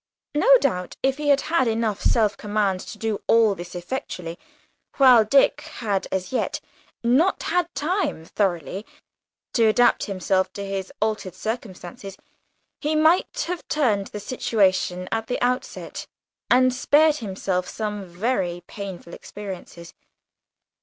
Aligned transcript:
No 0.33 0.49
doubt, 0.57 0.97
if 1.03 1.17
he 1.17 1.27
had 1.29 1.41
had 1.41 1.67
enough 1.67 2.01
self 2.01 2.35
command 2.35 2.79
to 2.79 2.97
do 2.97 3.21
all 3.27 3.53
this 3.53 3.75
effectually, 3.75 4.39
while 4.97 5.23
Dick 5.23 5.61
had 5.61 6.07
as 6.11 6.31
yet 6.31 6.59
not 7.03 7.43
had 7.43 7.67
the 7.67 7.79
time 7.79 8.25
thoroughly 8.25 8.83
to 9.53 9.65
adapt 9.67 10.05
himself 10.05 10.51
to 10.53 10.65
his 10.65 10.91
altered 11.03 11.35
circumstances, 11.35 12.17
he 12.79 12.95
might 12.95 13.41
have 13.47 13.67
turned 13.67 14.07
the 14.07 14.19
situation 14.19 15.07
at 15.11 15.27
the 15.27 15.39
outset, 15.39 16.07
and 16.49 16.73
spared 16.73 17.17
himself 17.17 17.67
some 17.67 18.03
very 18.03 18.63
painful 18.65 19.13
experiences. 19.13 19.93